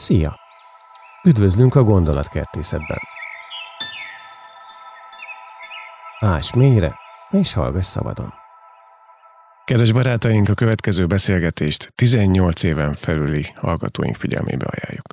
[0.00, 0.36] Szia!
[1.24, 2.98] Üdvözlünk a gondolatkertészetben.
[6.18, 6.94] Ás mélyre,
[7.30, 8.32] és hallgass szabadon.
[9.64, 15.06] Kedves barátaink, a következő beszélgetést 18 éven felüli hallgatóink figyelmébe ajánljuk.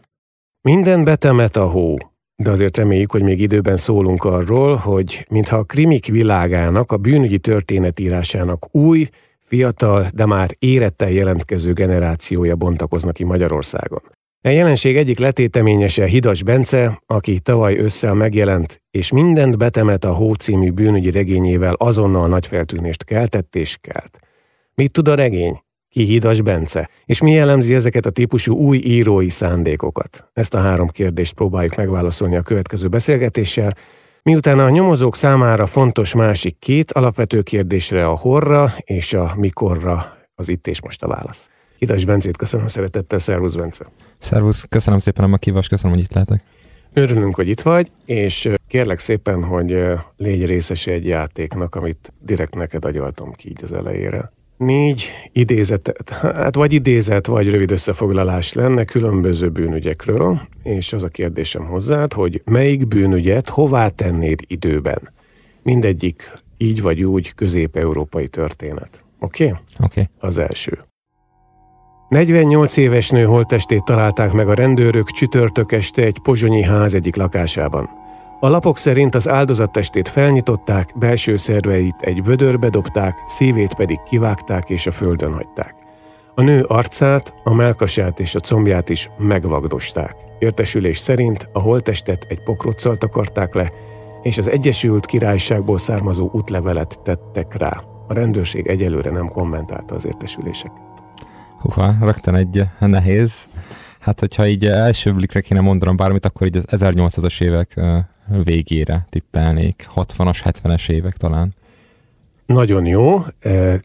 [0.62, 1.98] Minden betemet a hó,
[2.36, 7.40] de azért reméljük, hogy még időben szólunk arról, hogy mintha a krimik világának, a bűnügyi
[7.40, 9.10] történetírásának új,
[9.40, 14.02] fiatal, de már érettel jelentkező generációja bontakoznak ki Magyarországon.
[14.42, 20.34] A jelenség egyik letéteményese Hidas Bence, aki tavaly ősszel megjelent, és mindent betemet a Hó
[20.34, 24.20] című bűnügyi regényével azonnal nagy feltűnést keltett és kelt.
[24.74, 25.62] Mit tud a regény?
[25.90, 26.90] Ki Hidas Bence?
[27.06, 30.30] És mi jellemzi ezeket a típusú új írói szándékokat?
[30.34, 33.76] Ezt a három kérdést próbáljuk megválaszolni a következő beszélgetéssel,
[34.24, 40.50] miután a nyomozók számára fontos másik két alapvető kérdésre a horra és a mikorra az
[40.50, 41.50] itt és most a válasz.
[41.78, 43.86] Hidas Bencét köszönöm szeretettel, szervusz Bence!
[44.20, 46.42] Szervusz, köszönöm szépen a meghívást, köszönöm, hogy itt lehetek.
[46.94, 49.84] Örülünk, hogy itt vagy, és kérlek szépen, hogy
[50.18, 54.32] légy részese egy játéknak, amit direkt neked agyaltam ki így az elejére.
[54.58, 61.66] Négy idézetet, hát vagy idézet, vagy rövid összefoglalás lenne különböző bűnügyekről, és az a kérdésem
[61.66, 65.14] hozzád, hogy melyik bűnügyet hová tennéd időben?
[65.64, 69.04] Mindegyik így vagy úgy közép-európai történet.
[69.20, 69.46] Oké?
[69.46, 69.60] Okay?
[69.80, 70.02] Oké.
[70.02, 70.06] Okay.
[70.20, 70.87] Az első.
[72.08, 77.90] 48 éves nő holttestét találták meg a rendőrök csütörtök este egy pozsonyi ház egyik lakásában.
[78.40, 84.70] A lapok szerint az áldozat testét felnyitották, belső szerveit egy vödörbe dobták, szívét pedig kivágták
[84.70, 85.76] és a földön hagyták.
[86.36, 90.16] A nő arcát, a melkasát és a combját is megvagdosták.
[90.40, 93.72] Értesülés szerint a holttestet egy pokrocsal takarták le,
[94.24, 97.84] és az Egyesült Királyságból származó útlevelet tettek rá.
[98.08, 100.87] A rendőrség egyelőre nem kommentálta az értesüléseket.
[101.60, 103.50] Húha, rögtön egy nehéz.
[104.00, 107.80] Hát, hogyha így első blikre kéne mondanom bármit, akkor így az 1800-as évek
[108.44, 109.88] végére tippelnék.
[109.96, 111.56] 60-as, 70-es évek talán.
[112.46, 113.20] Nagyon jó.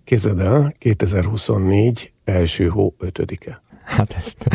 [0.05, 3.63] Kézed el, 2024 első hó 5-e.
[3.85, 4.47] Hát ezt,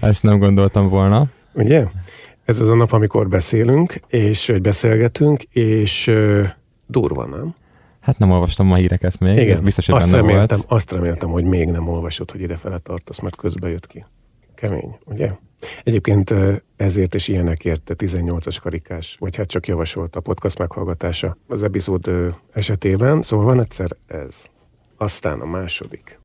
[0.00, 1.26] ezt nem gondoltam volna.
[1.52, 1.86] Ugye?
[2.44, 6.12] Ez az a nap, amikor beszélünk, és hogy beszélgetünk, és
[6.86, 7.54] durva, nem?
[8.04, 10.70] Hát nem olvastam a híreket még, Igen, ez biztos, hogy azt benne reméltem, volt.
[10.70, 14.04] Azt reméltem, hogy még nem olvasod, hogy ide fele tartasz, mert közben jött ki.
[14.54, 15.30] Kemény, ugye?
[15.82, 16.34] Egyébként
[16.76, 22.10] ezért és ilyenekért 18-as karikás, vagy hát csak javasolt a podcast meghallgatása az epizód
[22.52, 24.44] esetében, szóval van egyszer ez.
[24.96, 26.18] Aztán a második.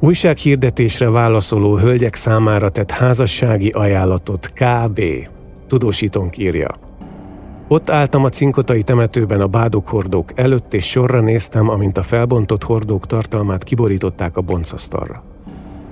[0.00, 5.00] Újsághirdetésre válaszoló hölgyek számára tett házassági ajánlatot KB.
[5.66, 6.83] Tudósítónk írja.
[7.68, 13.06] Ott álltam a cinkotai temetőben a bádokhordók előtt, és sorra néztem, amint a felbontott hordók
[13.06, 15.22] tartalmát kiborították a boncasztalra.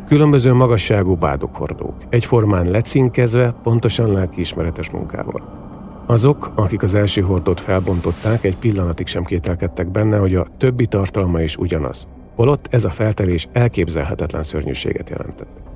[0.07, 5.61] Különböző magasságú bádokhordók, egyformán lecinkezve, pontosan lelkiismeretes munkával.
[6.07, 11.41] Azok, akik az első hordót felbontották, egy pillanatig sem kételkedtek benne, hogy a többi tartalma
[11.41, 12.07] is ugyanaz.
[12.37, 15.72] Holott ez a feltevés elképzelhetetlen szörnyűséget jelentett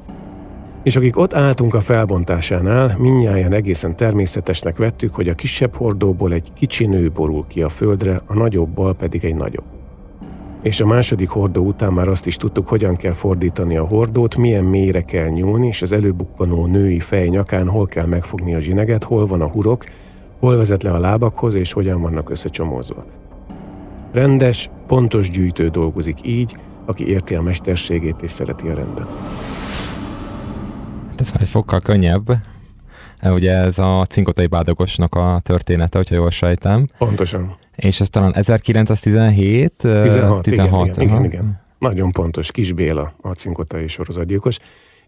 [0.86, 6.52] és akik ott álltunk a felbontásánál, minnyáján egészen természetesnek vettük, hogy a kisebb hordóból egy
[6.52, 9.64] kicsi nő borul ki a földre, a nagyobbból pedig egy nagyobb.
[10.62, 14.64] És a második hordó után már azt is tudtuk, hogyan kell fordítani a hordót, milyen
[14.64, 19.26] mélyre kell nyúlni, és az előbukkanó női fej nyakán hol kell megfogni a zsineget, hol
[19.26, 19.84] van a hurok,
[20.40, 23.04] hol vezet le a lábakhoz, és hogyan vannak összecsomózva.
[24.12, 29.08] Rendes, pontos gyűjtő dolgozik így, aki érti a mesterségét és szereti a rendet.
[31.16, 32.30] Hát ez egy fokkal könnyebb.
[33.18, 36.88] E, ugye ez a cinkotai bádogosnak a története, hogyha jól sejtem.
[36.98, 37.56] Pontosan.
[37.76, 39.72] És ez talán 1917?
[39.76, 41.60] 16, 16 igen, igen, igen, igen.
[41.78, 42.50] Nagyon pontos.
[42.50, 44.58] Kis Béla, a cinkotai sorozatgyilkos.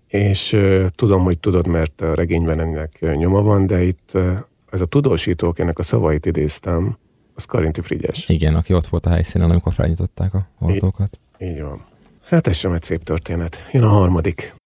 [0.07, 4.39] És uh, tudom, hogy tudod, mert a regényben ennek nyoma van, de itt uh,
[4.71, 6.99] ez a tudósítók, ennek a szavait idéztem,
[7.35, 8.29] az Karinti Frigyes.
[8.29, 11.19] Igen, aki ott volt a helyszínen, amikor felnyitották a hordókat.
[11.39, 11.85] Így, így van.
[12.25, 13.69] Hát ez sem egy szép történet.
[13.73, 14.57] Jön a harmadik.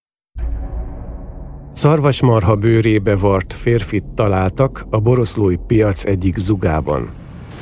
[1.73, 7.09] Szarvasmarha bőrébe vart férfit találtak a boroszlói piac egyik zugában.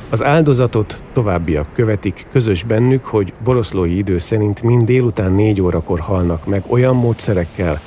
[0.10, 6.46] Az áldozatot továbbiak követik, közös bennük, hogy boroszlói idő szerint mind délután négy órakor halnak
[6.46, 7.82] meg olyan módszerekkel,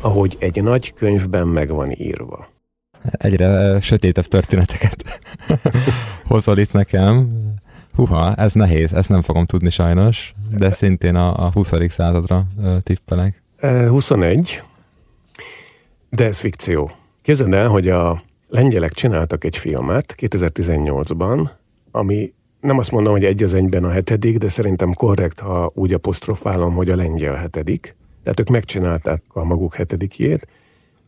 [0.00, 2.48] ahogy egy nagy könyvben meg van írva.
[3.10, 5.20] Egyre sötétebb történeteket
[6.26, 7.28] hozol itt nekem.
[7.94, 11.72] Huha, ez nehéz, ezt nem fogom tudni sajnos, de szintén a, a 20.
[11.88, 12.42] századra
[12.82, 13.42] tippelek.
[13.88, 14.62] 21.
[16.16, 16.90] De ez fikció.
[17.22, 21.50] Képzeld el, hogy a lengyelek csináltak egy filmet 2018-ban,
[21.90, 25.92] ami nem azt mondom, hogy egy az egyben a hetedik, de szerintem korrekt, ha úgy
[25.92, 27.96] apostrofálom, hogy a lengyel hetedik.
[28.22, 30.46] Tehát ők megcsinálták a maguk hetedikjét,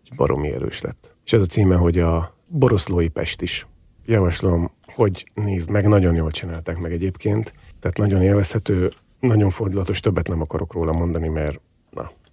[0.04, 1.14] és baromi erős lett.
[1.24, 3.66] És ez a címe, hogy a Boroszlói Pest is.
[4.06, 8.90] Javaslom, hogy nézd meg, nagyon jól csinálták meg egyébként, tehát nagyon élvezhető,
[9.20, 11.60] nagyon fordulatos, többet nem akarok róla mondani, mert.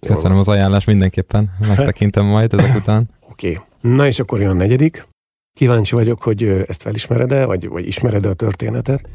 [0.06, 3.08] Köszönöm az ajánlást mindenképpen, megtekintem majd ezek után.
[3.30, 3.50] Oké.
[3.50, 3.62] Okay.
[3.80, 5.06] Na és akkor jön a negyedik.
[5.52, 9.08] Kíváncsi vagyok, hogy ezt felismered-e, vagy, vagy ismered-e a történetet.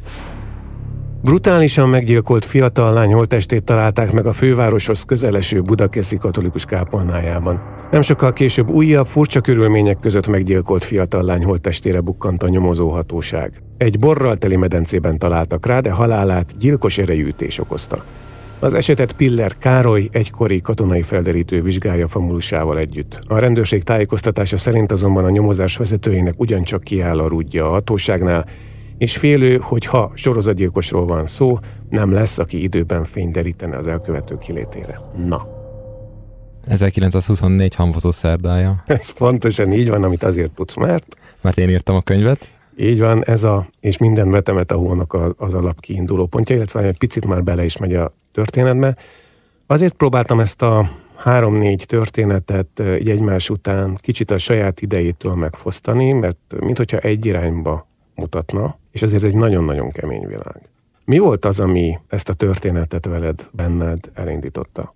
[1.22, 7.62] Brutálisan meggyilkolt fiatal lány holttestét találták meg a fővároshoz közeleső Budakeszi katolikus kápolnájában.
[7.92, 13.62] Nem sokkal később újabb, furcsa körülmények között meggyilkolt fiatal lány holttestére bukkant a nyomozóhatóság.
[13.78, 18.04] Egy borral teli medencében találtak rá, de halálát gyilkos erejűtés okozta.
[18.60, 23.22] Az esetet Piller Károly egykori katonai felderítő vizsgálja famulusával együtt.
[23.28, 28.46] A rendőrség tájékoztatása szerint azonban a nyomozás vezetőjének ugyancsak kiáll a rúdja a hatóságnál,
[28.98, 31.60] és félő, hogy ha sorozatgyilkosról van szó,
[31.90, 35.00] nem lesz, aki időben fényderítene az elkövető kilétére.
[35.28, 35.48] Na.
[36.68, 38.84] 1924 hamvozó szerdája.
[38.88, 41.06] Ez pontosan így van, amit azért tudsz, mert...
[41.42, 42.50] Mert én írtam a könyvet.
[42.76, 46.98] Így van, ez a, és minden vetemet a hónak az alap kiinduló pontja, illetve egy
[46.98, 48.96] picit már bele is megy a történetbe.
[49.68, 56.56] Azért próbáltam ezt a három-négy történetet egy egymás után kicsit a saját idejétől megfosztani, mert
[56.60, 60.62] mintha egy irányba mutatna, és ezért egy nagyon-nagyon kemény világ.
[61.06, 64.96] Mi volt az, ami ezt a történetet veled, benned elindította?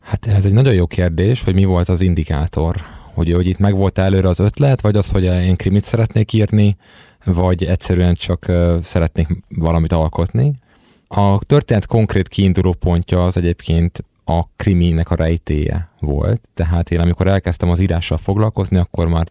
[0.00, 2.76] Hát ez egy nagyon jó kérdés, hogy mi volt az indikátor.
[3.14, 6.76] Hogy, hogy itt megvolt előre az ötlet, vagy az, hogy én krimit szeretnék írni,
[7.24, 8.44] vagy egyszerűen csak
[8.82, 10.52] szeretnék valamit alkotni.
[11.08, 16.40] A történet konkrét kiinduló pontja az egyébként a kriminek a rejtéje volt.
[16.54, 19.26] Tehát én amikor elkezdtem az írással foglalkozni, akkor már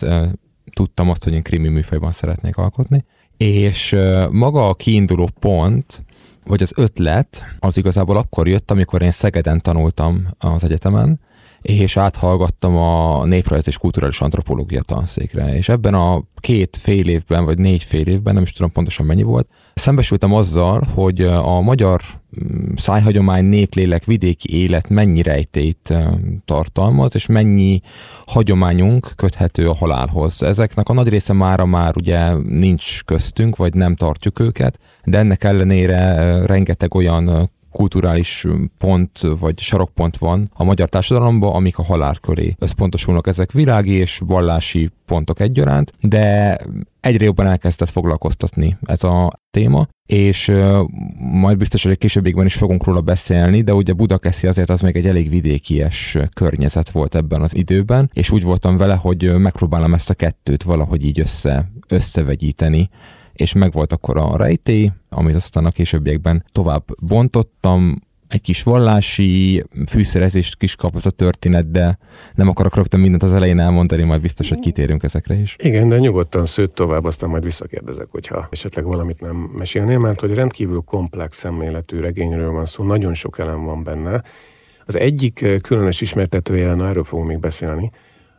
[0.74, 3.06] tudtam azt, hogy én krimi műfajban szeretnék alkotni.
[3.38, 3.96] És
[4.32, 6.04] maga a kiinduló pont,
[6.46, 11.20] vagy az ötlet, az igazából akkor jött, amikor én Szegeden tanultam az egyetemen,
[11.62, 15.56] és áthallgattam a néprajz és kulturális antropológia tanszékre.
[15.56, 19.24] És ebben a két fél évben, vagy négy fél évben, nem is tudom pontosan mennyi
[19.24, 22.02] volt, szembesültem azzal, hogy a magyar
[22.44, 25.94] mm, szájhagyomány, néplélek, vidéki élet mennyi rejtét
[26.46, 27.82] tartalmaz, és mennyi
[28.26, 30.44] hagyományunk köthető a halálhoz.
[30.44, 35.44] Ezeknek a nagy része mára már ugye nincs köztünk, vagy nem tartjuk őket, de ennek
[35.44, 38.46] ellenére rengeteg olyan kulturális
[38.78, 43.28] pont vagy sarokpont van a magyar társadalomban, amik a halál köré összpontosulnak.
[43.28, 46.58] Ezek világi és vallási pontok egyaránt, de
[47.00, 50.52] egyre jobban elkezdett foglalkoztatni ez a téma, és
[51.18, 55.08] majd biztos, hogy későbbiekben is fogunk róla beszélni, de ugye Budakeszi azért az még egy
[55.08, 60.14] elég vidékies környezet volt ebben az időben, és úgy voltam vele, hogy megpróbálom ezt a
[60.14, 62.90] kettőt valahogy így össze, összevegyíteni,
[63.38, 70.58] és megvolt akkor a rejtély, amit aztán a későbbiekben tovább bontottam, egy kis vallási fűszerezést
[70.58, 71.98] kis kap ez a történet, de
[72.36, 75.56] nem akarok rögtön mindent az elején elmondani, majd biztos, hogy kitérünk ezekre is.
[75.60, 80.34] Igen, de nyugodtan szőtt tovább, aztán majd visszakérdezek, hogyha esetleg valamit nem mesélnél, mert hogy
[80.34, 84.24] rendkívül komplex szemléletű regényről van szó, nagyon sok elem van benne.
[84.86, 87.92] Az egyik eh, különös ismertetője, erről fogunk még beszélni,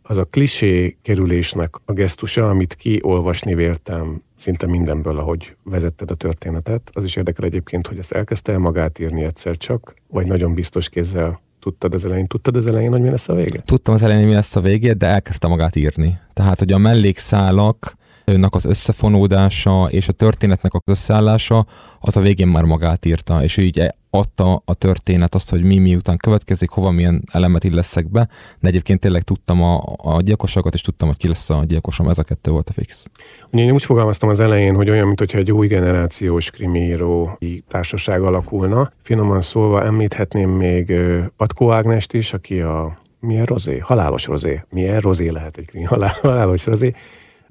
[0.09, 6.91] az a klisé kerülésnek a gesztusa, amit kiolvasni véltem szinte mindenből, ahogy vezetted a történetet.
[6.93, 11.41] Az is érdekel egyébként, hogy ezt elkezdte magát írni egyszer csak, vagy nagyon biztos kézzel
[11.59, 12.27] tudtad az elején.
[12.27, 13.61] Tudtad az elején, hogy mi lesz a vége?
[13.65, 16.19] Tudtam az elején, mi lesz a vége, de elkezdte magát írni.
[16.33, 17.93] Tehát, hogy a mellékszálak
[18.25, 21.65] önnek az összefonódása és a történetnek az összeállása,
[21.99, 26.17] az a végén már magát írta, és így adta a történet azt, hogy mi miután
[26.17, 31.07] következik, hova milyen elemet illeszek be, de egyébként tényleg tudtam a, a gyilkosokat, és tudtam,
[31.07, 33.05] hogy ki lesz a gyilkosom, ez a kettő volt a fix.
[33.51, 37.37] Ugye én úgy fogalmaztam az elején, hogy olyan, mintha egy új generációs krimíró
[37.67, 38.91] társaság alakulna.
[39.01, 40.93] Finoman szólva említhetném még
[41.37, 43.77] Patkó Ágnest is, aki a milyen rozé?
[43.77, 44.63] Halálos rozé.
[44.69, 45.85] Milyen rozé lehet egy krimi?
[46.21, 46.93] Halálos rozé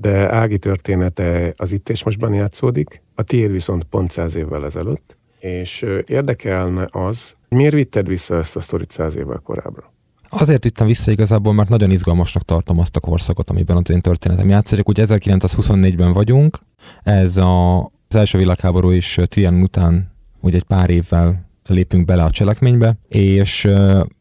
[0.01, 5.18] de Ági története az itt és mostban játszódik, a tiéd viszont pont száz évvel ezelőtt,
[5.39, 9.93] és érdekelne az, miért vitted vissza ezt a sztorit száz évvel korábbra?
[10.29, 14.49] Azért vittem vissza igazából, mert nagyon izgalmasnak tartom azt a korszakot, amiben az én történetem
[14.49, 14.89] játszódik.
[14.89, 16.59] Ugye 1924-ben vagyunk,
[17.03, 22.31] ez a, az első világháború is Trianon után ugye egy pár évvel lépünk bele a
[22.31, 23.69] cselekménybe, és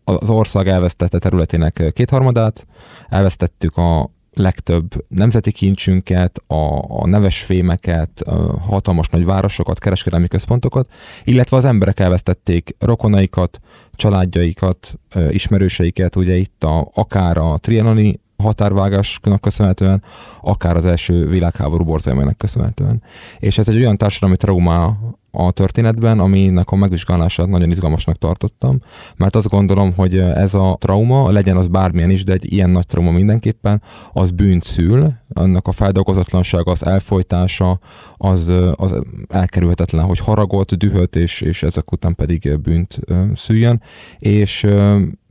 [0.04, 2.68] az ország elvesztette területének kétharmadát,
[3.10, 10.90] elvesztettük a legtöbb nemzeti kincsünket, a, a neves fémeket, a hatalmas nagy városokat, kereskedelmi központokat,
[11.24, 13.60] illetve az emberek elvesztették rokonaikat,
[13.96, 20.04] családjaikat, ismerőseiket, ugye itt a, akár a trianoni határvágásnak köszönhetően,
[20.42, 23.04] akár az első világháború borzalmának köszönhetően.
[23.40, 24.98] És ez egy olyan társadalmi trauma
[25.40, 28.82] a történetben, aminek a megvizsgálását nagyon izgalmasnak tartottam,
[29.16, 32.86] mert azt gondolom, hogy ez a trauma, legyen az bármilyen is, de egy ilyen nagy
[32.86, 33.82] trauma mindenképpen,
[34.14, 37.80] az bűnt szül, annak a feldolgozatlansága, az elfolytása,
[38.18, 38.96] az, az
[39.28, 43.00] elkerülhetetlen, hogy haragot, dühöt, és, és ezek után pedig bűnt
[43.36, 43.82] szüljön,
[44.20, 44.66] és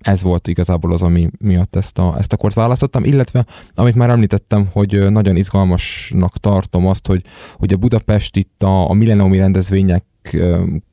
[0.06, 4.10] ez volt igazából az, ami miatt ezt a, ezt a kort választottam, illetve amit már
[4.10, 7.22] említettem, hogy nagyon izgalmasnak tartom azt, hogy,
[7.54, 10.04] hogy a Budapest itt a, a milleniumi rendezvények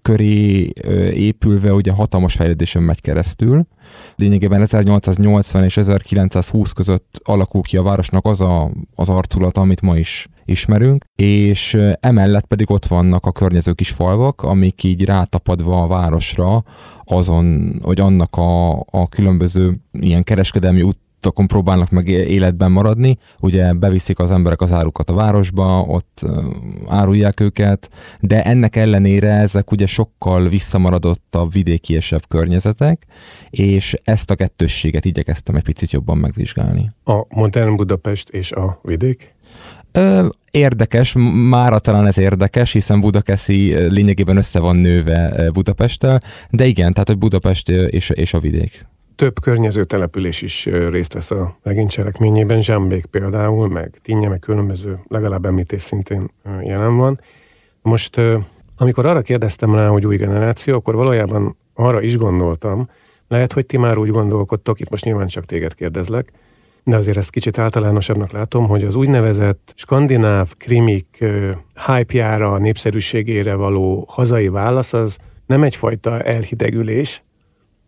[0.01, 0.71] köré
[1.13, 3.67] épülve ugye hatalmas fejlődésen megy keresztül.
[4.15, 9.97] Lényegében 1880 és 1920 között alakul ki a városnak az a, az arculata, amit ma
[9.97, 15.87] is ismerünk, és emellett pedig ott vannak a környező kis falvak, amik így rátapadva a
[15.87, 16.63] városra,
[17.03, 23.17] azon, hogy annak a, a különböző ilyen kereskedelmi út utakon próbálnak meg életben maradni.
[23.39, 26.25] Ugye beviszik az emberek az árukat a városba, ott
[26.87, 33.05] árulják őket, de ennek ellenére ezek ugye sokkal visszamaradottabb, vidékiesebb környezetek,
[33.49, 36.91] és ezt a kettősséget igyekeztem egy picit jobban megvizsgálni.
[37.03, 39.35] A modern Budapest és a vidék?
[39.93, 41.13] Ö, érdekes,
[41.49, 47.17] mára talán ez érdekes, hiszen Budakeszi lényegében össze van nőve Budapesttel, de igen, tehát hogy
[47.17, 48.85] Budapest és, és a vidék
[49.15, 54.99] több környező település is részt vesz a regény cselekményében, Zsámbék például, meg Tinnye, meg különböző,
[55.07, 56.31] legalább említés szintén
[56.61, 57.19] jelen van.
[57.81, 58.21] Most,
[58.77, 62.89] amikor arra kérdeztem rá, hogy új generáció, akkor valójában arra is gondoltam,
[63.27, 66.31] lehet, hogy ti már úgy gondolkodtok, itt most nyilván csak téged kérdezlek,
[66.83, 71.25] de azért ezt kicsit általánosabbnak látom, hogy az úgynevezett skandináv krimik
[71.85, 77.23] hype-jára, népszerűségére való hazai válasz az nem egyfajta elhidegülés,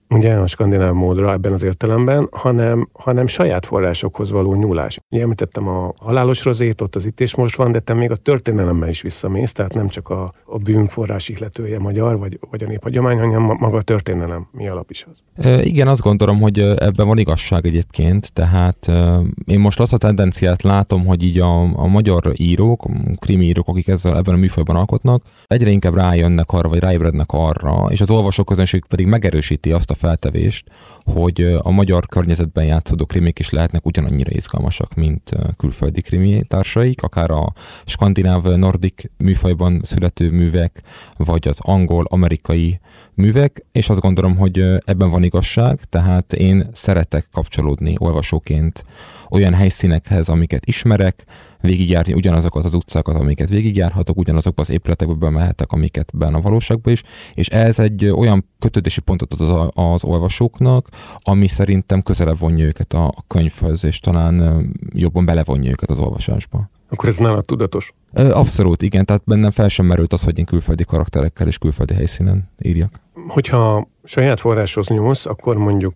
[0.09, 4.99] ugye a skandináv módra ebben az értelemben, hanem, hanem saját forrásokhoz való nyúlás.
[5.09, 8.15] Ugye említettem a halálos rozét, ott az itt és most van, de te még a
[8.15, 13.17] történelemmel is visszamész, tehát nem csak a, a bűnforrás ihletője magyar, vagy, vagy a néphagyomány,
[13.17, 15.45] hanem maga a történelem mi alap is az.
[15.45, 19.97] E, igen, azt gondolom, hogy ebben van igazság egyébként, tehát e, én most azt a
[19.97, 22.85] tendenciát látom, hogy így a, a magyar írók,
[23.19, 27.85] krimi írók, akik ezzel ebben a műfajban alkotnak, egyre inkább rájönnek arra, vagy ráébrednek arra,
[27.89, 30.69] és az olvasóközönség pedig megerősíti azt feltevést,
[31.03, 37.31] hogy a magyar környezetben játszódó krimik is lehetnek ugyanannyira izgalmasak, mint külföldi krimi társaik, akár
[37.31, 37.53] a
[37.85, 40.81] skandináv, nordik műfajban születő művek,
[41.17, 42.79] vagy az angol, amerikai
[43.15, 48.83] művek, és azt gondolom, hogy ebben van igazság, tehát én szeretek kapcsolódni olvasóként
[49.29, 51.25] olyan helyszínekhez, amiket ismerek,
[51.61, 57.03] végigjárni ugyanazokat az utcákat, amiket végigjárhatok, ugyanazokba az épületekbe bemehetek, amiket benne a valóságban is,
[57.33, 60.87] és ez egy olyan kötődési pontot ad az, az olvasóknak,
[61.21, 66.69] ami szerintem közelebb vonja őket a, a könyvhöz, és talán jobban belevonja őket az olvasásba.
[66.89, 67.93] Akkor ez nálad tudatos?
[68.13, 72.49] Abszolút, igen, tehát bennem fel sem merült az, hogy én külföldi karakterekkel és külföldi helyszínen
[72.61, 73.04] írjak.
[73.27, 75.93] Hogyha saját forráshoz nyúlsz, akkor mondjuk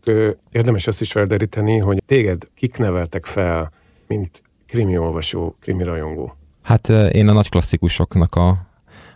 [0.52, 3.72] érdemes azt is felderíteni, hogy téged kik neveltek fel,
[4.08, 6.36] mint krimi olvasó, krimi rajongó?
[6.62, 8.69] Hát én a nagy klasszikusoknak a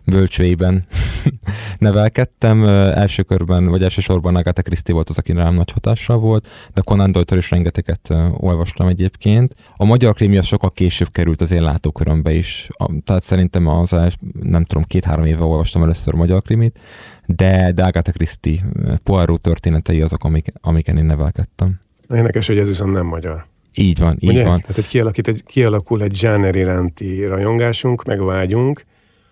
[0.05, 0.85] bölcsőiben
[1.77, 2.63] nevelkedtem.
[2.63, 7.11] Első körben, vagy elsősorban Agatha Christie volt az, aki rám nagy hatással volt, de Conan
[7.11, 9.55] doyle is rengeteget olvastam egyébként.
[9.77, 12.69] A magyar krimi az sokkal később került az én látókörömbe is,
[13.05, 13.95] tehát szerintem az
[14.41, 16.79] nem tudom, két-három éve olvastam először magyar krimit,
[17.25, 18.61] de, de Agatha Christie,
[19.03, 21.81] Poirot történetei azok, amik, amiken én nevelkedtem.
[22.09, 23.45] Érdekes, hogy ez viszont nem magyar.
[23.75, 24.43] Így van, így Ugye?
[24.43, 24.61] van.
[24.61, 28.83] Tehát, hogy kialakít, egy, kialakul egy zsáner iránti rajongásunk, meg vágyunk,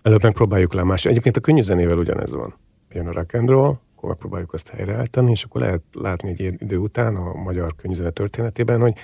[0.02, 1.04] előbb megpróbáljuk le más.
[1.04, 2.54] Egyébként a könnyű zenével ugyanez van.
[2.90, 6.76] Jön a rock and roll, akkor megpróbáljuk azt helyreállítani, és akkor lehet látni egy idő
[6.76, 8.94] után a magyar könnyűzene történetében, hogy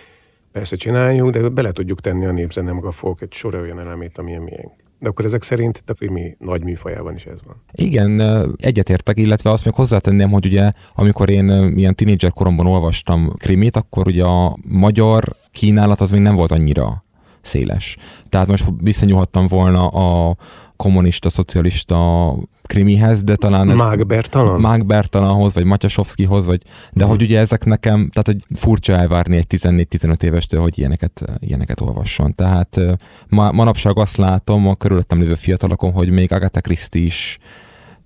[0.52, 4.18] persze csináljuk, de bele tudjuk tenni a népzene, meg a folk egy sor olyan elemét,
[4.18, 4.72] amilyen miénk.
[5.00, 7.62] De akkor ezek szerint a krimi nagy műfajában is ez van.
[7.72, 8.20] Igen,
[8.56, 14.06] egyetértek, illetve azt még hozzátenném, hogy ugye amikor én ilyen tínédzser koromban olvastam krimit, akkor
[14.06, 17.04] ugye a magyar kínálat az még nem volt annyira
[17.40, 17.96] széles.
[18.28, 20.36] Tehát most visszanyúlhattam volna a
[20.78, 23.76] kommunista, szocialista krimihez, de talán ez...
[23.76, 24.60] Mák Bertalan?
[24.60, 26.62] Mák Bertalanhoz, vagy Matyasovszkihoz, vagy...
[26.92, 27.08] De mm.
[27.08, 32.34] hogy ugye ezek nekem, tehát hogy furcsa elvárni egy 14-15 évestől, hogy ilyeneket, ilyeneket olvasson.
[32.34, 32.80] Tehát
[33.28, 37.38] ma, manapság azt látom a körülöttem lévő fiatalokon, hogy még Agatha Christie is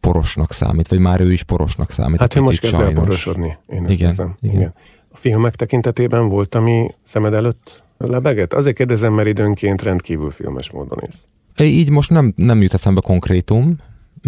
[0.00, 2.20] porosnak számít, vagy már ő is porosnak számít.
[2.20, 4.54] Hát ő most kezd el porosodni, én ezt igen, igen.
[4.54, 4.74] igen.
[5.12, 8.52] A filmek tekintetében volt, ami szemed előtt lebeget?
[8.52, 11.14] Azért kérdezem, mert időnként rendkívül filmes módon is.
[11.60, 13.76] Így most nem, nem jut eszembe konkrétum,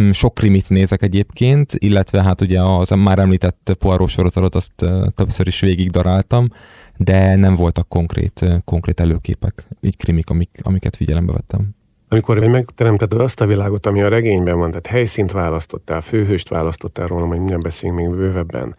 [0.01, 4.73] Mm, sok krimit nézek egyébként, illetve hát ugye az már említett Poirot sorozatot azt
[5.15, 6.49] többször is végig daráltam,
[6.97, 11.69] de nem voltak konkrét, konkrét előképek, így krimik, amik, amiket figyelembe vettem.
[12.09, 17.27] Amikor megteremted azt a világot, ami a regényben van, tehát helyszínt választottál, főhőst választottál róla,
[17.27, 18.77] majd minden beszélünk még bővebben,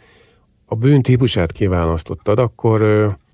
[0.66, 2.82] a bűn típusát kiválasztottad, akkor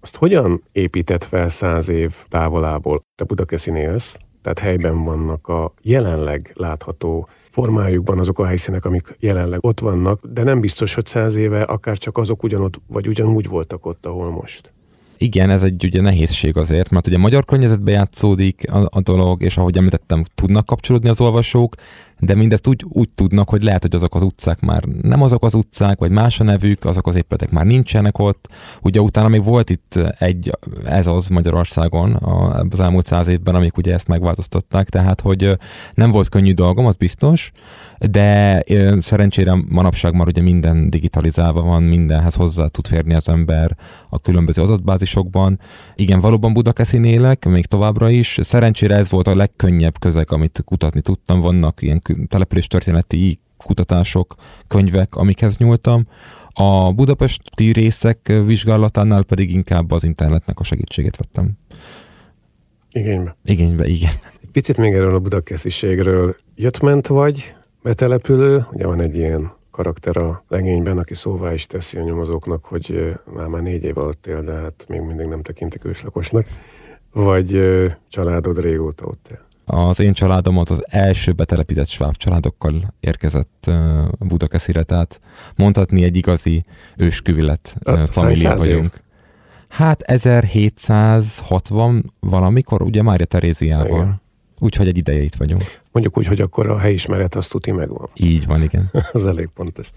[0.01, 3.01] azt hogyan épített fel száz év távolából?
[3.15, 9.65] Te Budakeszin élsz, tehát helyben vannak a jelenleg látható formájukban azok a helyszínek, amik jelenleg
[9.65, 13.85] ott vannak, de nem biztos, hogy száz éve akár csak azok ugyanott, vagy ugyanúgy voltak
[13.85, 14.71] ott, ahol most.
[15.17, 19.57] Igen, ez egy ugye nehézség azért, mert ugye magyar környezetben játszódik a, a dolog, és
[19.57, 21.75] ahogy említettem, tudnak kapcsolódni az olvasók,
[22.21, 25.53] de mindezt úgy, úgy tudnak, hogy lehet, hogy azok az utcák már nem azok az
[25.53, 28.47] utcák, vagy más a nevük, azok az épületek már nincsenek ott.
[28.81, 30.51] Ugye utána még volt itt egy,
[30.85, 32.13] ez az Magyarországon
[32.69, 35.57] az elmúlt száz évben, amik ugye ezt megváltoztatták, tehát hogy
[35.93, 37.51] nem volt könnyű dolgom, az biztos,
[38.11, 38.63] de
[38.99, 43.77] szerencsére manapság már ugye minden digitalizálva van, mindenhez hozzá tud férni az ember
[44.09, 45.59] a különböző adatbázisokban.
[45.95, 48.37] Igen, valóban Budakeszin élek, még továbbra is.
[48.41, 51.39] Szerencsére ez volt a legkönnyebb közeg, amit kutatni tudtam.
[51.39, 54.35] Vannak ilyen település történeti kutatások,
[54.67, 56.07] könyvek, amikhez nyúltam.
[56.53, 61.51] A budapesti részek vizsgálatánál pedig inkább az internetnek a segítségét vettem.
[62.91, 63.37] Igénybe.
[63.43, 64.13] Igénybe, igen.
[64.51, 66.35] Picit még erről a budakesziségről.
[66.55, 68.65] Jött-ment vagy betelepülő?
[68.71, 73.47] Ugye van egy ilyen karakter a legényben, aki szóvá is teszi a nyomozóknak, hogy már
[73.47, 76.47] már négy év alatt él, de hát még mindig nem tekintik őslakosnak.
[77.11, 77.61] Vagy
[78.09, 79.39] családod régóta ott él?
[79.73, 83.71] Az én családom az az első betelepített sváb családokkal érkezett
[84.19, 85.21] Budakeszire, tehát
[85.55, 86.65] mondhatni egy igazi
[86.97, 87.75] ősküvilet
[88.05, 88.83] família vagyunk.
[88.83, 88.91] Év.
[89.67, 94.21] Hát 1760 valamikor, ugye Mária Teréziával.
[94.59, 95.63] Úgyhogy egy ideje itt vagyunk.
[95.91, 98.09] Mondjuk úgy, hogy akkor a helyismeret azt tuti megvan.
[98.13, 98.91] Így van, igen.
[99.11, 99.91] az elég pontos.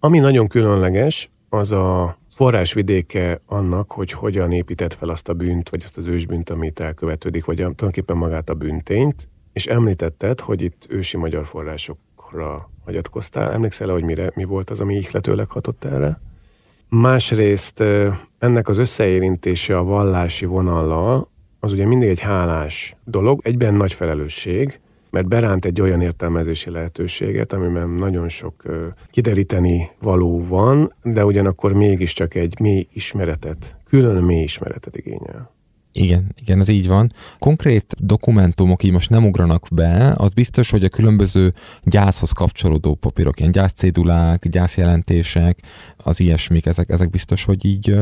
[0.00, 5.82] Ami nagyon különleges, az a forrásvidéke annak, hogy hogyan épített fel azt a bűnt, vagy
[5.84, 11.16] azt az ősbűnt, amit elkövetődik, vagy tulajdonképpen magát a bűntényt, és említetted, hogy itt ősi
[11.16, 13.52] magyar forrásokra hagyatkoztál.
[13.52, 16.20] Emlékszel hogy mire, mi volt az, ami ihletőleg hatott erre?
[16.88, 17.82] Másrészt
[18.38, 21.28] ennek az összeérintése a vallási vonallal,
[21.60, 27.52] az ugye mindig egy hálás dolog, egyben nagy felelősség, mert beránt egy olyan értelmezési lehetőséget,
[27.52, 28.62] amiben nagyon sok
[29.10, 35.50] kideríteni való van, de ugyanakkor mégiscsak egy mély ismeretet, külön mély ismeretet igényel.
[35.92, 37.12] Igen, igen, ez így van.
[37.38, 43.38] Konkrét dokumentumok így most nem ugranak be, az biztos, hogy a különböző gyászhoz kapcsolódó papírok,
[43.38, 45.58] ilyen gyászcédulák, gyászjelentések,
[45.96, 47.96] az ilyesmik, ezek, ezek biztos, hogy így,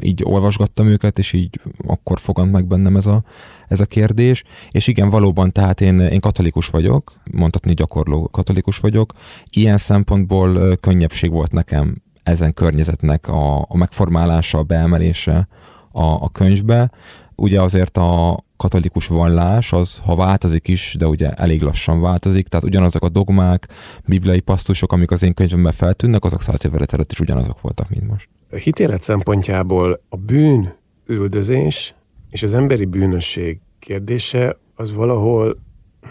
[0.00, 3.22] így olvasgattam őket, és így akkor fogant meg bennem ez a,
[3.68, 4.44] ez a kérdés.
[4.70, 9.12] És igen, valóban, tehát én, én katolikus vagyok, mondhatni gyakorló katolikus vagyok.
[9.50, 15.48] Ilyen szempontból könnyebbség volt nekem ezen környezetnek a, a megformálása, a beemelése,
[15.92, 16.90] a, a könyvbe.
[17.34, 22.66] Ugye azért a katolikus vallás az, ha változik is, de ugye elég lassan változik, tehát
[22.66, 23.68] ugyanazok a dogmák,
[24.06, 28.08] bibliai pasztusok, amik az én könyvemben feltűnnek, azok száz évvel ezelőtt is ugyanazok voltak, mint
[28.08, 28.28] most.
[28.50, 30.74] A hitélet szempontjából a bűn
[31.06, 31.94] üldözés
[32.30, 35.58] és az emberi bűnösség kérdése az valahol,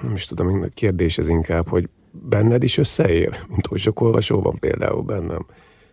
[0.01, 5.01] nem is tudom, kérdés ez inkább, hogy benned is összeér, mint hogy sok olvasóban például
[5.01, 5.45] bennem.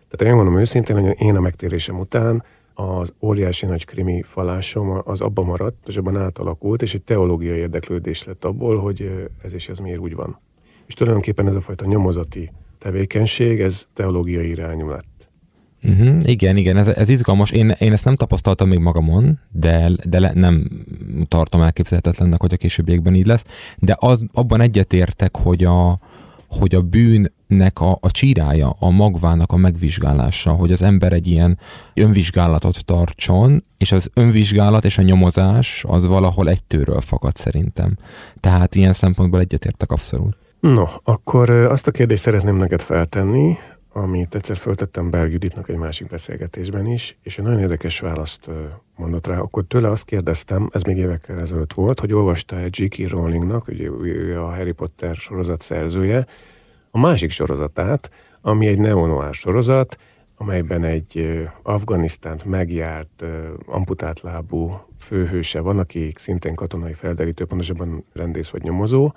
[0.09, 2.43] Tehát én mondom őszintén, hogy én a megtérésem után
[2.79, 8.23] az óriási nagy krimi falásom az abban maradt, és abban átalakult, és egy teológiai érdeklődés
[8.23, 10.39] lett abból, hogy ez és ez miért úgy van.
[10.87, 15.29] És tulajdonképpen ez a fajta nyomozati tevékenység, ez teológiai irányú lett.
[15.83, 17.51] Uh-huh, igen, igen, ez, ez izgalmas.
[17.51, 20.85] Én, én ezt nem tapasztaltam még magamon, de, de le, nem
[21.27, 23.43] tartom elképzelhetetlennek, hogy a későbbiekben így lesz.
[23.77, 25.99] De az, abban egyetértek, hogy a,
[26.49, 31.59] hogy a bűnnek a, a csírája, a magvának a megvizsgálása, hogy az ember egy ilyen
[31.93, 37.97] önvizsgálatot tartson, és az önvizsgálat és a nyomozás az valahol egy tőről fakad szerintem.
[38.39, 40.37] Tehát ilyen szempontból egyetértek abszolút.
[40.59, 43.57] No, akkor azt a kérdést szeretném neked feltenni,
[43.91, 48.49] amit egyszer föltettem Berg Juditnak egy másik beszélgetésben is, és egy nagyon érdekes választ
[48.95, 49.39] mondott rá.
[49.39, 53.09] Akkor tőle azt kérdeztem, ez még évekkel ezelőtt volt, hogy olvasta egy J.K.
[53.09, 56.25] Rowlingnak, ugye ő a Harry Potter sorozat szerzője,
[56.91, 58.09] a másik sorozatát,
[58.41, 59.97] ami egy neonoár sorozat,
[60.37, 63.25] amelyben egy Afganisztánt megjárt,
[63.65, 69.11] amputált lábú főhőse van, aki szintén katonai felderítő, pontosabban rendész vagy nyomozó,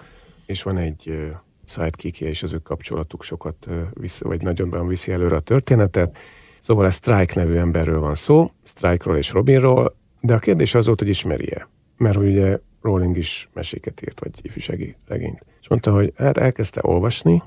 [0.46, 1.32] és van egy
[1.64, 6.18] sidekickje, és az ő kapcsolatuk sokat visz, vagy nagyonban viszi előre a történetet.
[6.60, 10.98] Szóval ez Strike nevű emberről van szó, Strike-ról és Robinról, de a kérdés az volt,
[10.98, 11.68] hogy ismeri-e.
[11.96, 15.44] Mert ugye Rowling is meséket írt, vagy ifjúsági regényt.
[15.60, 17.42] És mondta, hogy hát elkezdte olvasni,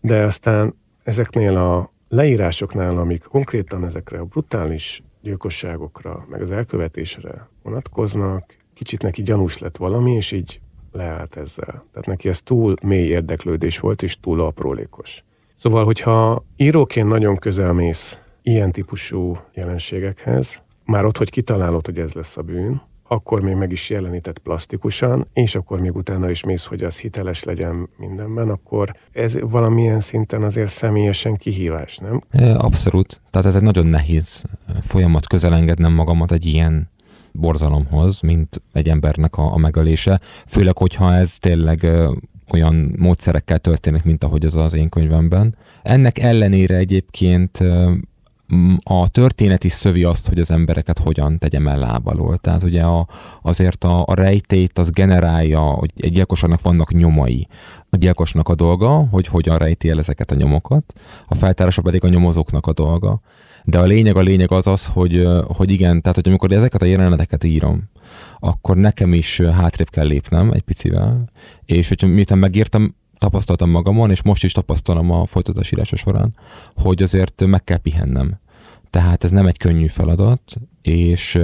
[0.00, 8.56] de aztán ezeknél a leírásoknál, amik konkrétan ezekre a brutális gyilkosságokra, meg az elkövetésre vonatkoznak,
[8.74, 10.60] kicsit neki gyanús lett valami, és így
[10.96, 11.84] leállt ezzel.
[11.92, 15.24] Tehát neki ez túl mély érdeklődés volt, és túl aprólékos.
[15.56, 22.12] Szóval, hogyha íróként nagyon közel mész ilyen típusú jelenségekhez, már ott, hogy kitalálod, hogy ez
[22.12, 26.64] lesz a bűn, akkor még meg is jelenített plastikusan, és akkor még utána is mész,
[26.64, 32.20] hogy az hiteles legyen mindenben, akkor ez valamilyen szinten azért személyesen kihívás, nem?
[32.56, 33.20] Abszolút.
[33.30, 34.44] Tehát ez egy nagyon nehéz
[34.80, 36.90] folyamat közel engednem magamat egy ilyen
[37.36, 41.86] borzalomhoz, mint egy embernek a, a megölése, főleg, hogyha ez tényleg
[42.50, 45.56] olyan módszerekkel történik, mint ahogy az az én könyvemben.
[45.82, 47.62] Ennek ellenére egyébként
[48.82, 52.36] a történet is szövi azt, hogy az embereket hogyan tegyem el lábalól.
[52.36, 53.06] Tehát ugye a,
[53.42, 57.48] azért a, a rejtét az generálja, hogy egy gyilkosnak vannak nyomai.
[57.90, 60.92] A gyilkosnak a dolga, hogy hogyan rejti el ezeket a nyomokat,
[61.28, 63.20] a feltárása pedig a nyomozóknak a dolga.
[63.68, 66.86] De a lényeg, a lényeg az az, hogy, hogy igen, tehát hogy amikor ezeket a
[66.86, 67.82] jeleneteket írom,
[68.40, 71.30] akkor nekem is hátrébb kell lépnem egy picivel,
[71.64, 76.34] és hogyha miután megírtam, tapasztaltam magamon, és most is tapasztalom a folytatás írása során,
[76.74, 78.38] hogy azért meg kell pihennem.
[78.90, 81.38] Tehát ez nem egy könnyű feladat, és